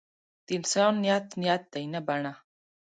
د 0.45 0.47
انسان 0.57 0.93
نیت 1.03 1.27
نیت 1.41 1.63
دی 1.73 1.83
نه 1.93 1.99
بڼه. 2.07 2.33